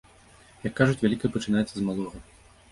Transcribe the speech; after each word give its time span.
Як 0.67 0.73
кажуць, 0.79 0.97
вялікае 1.05 1.33
пачынаецца 1.37 1.73
з 1.77 1.81
малога. 1.91 2.27